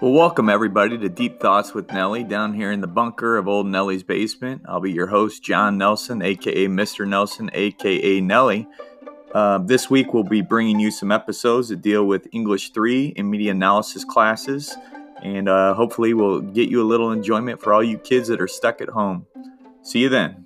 [0.00, 3.66] Well, welcome everybody to Deep Thoughts with Nelly down here in the bunker of Old
[3.66, 4.62] Nelly's basement.
[4.66, 7.06] I'll be your host, John Nelson, aka Mr.
[7.06, 8.66] Nelson, aka Nelly.
[9.34, 13.30] Uh, this week, we'll be bringing you some episodes that deal with English 3 and
[13.30, 14.74] media analysis classes,
[15.22, 18.48] and uh, hopefully, we'll get you a little enjoyment for all you kids that are
[18.48, 19.26] stuck at home.
[19.82, 20.39] See you then.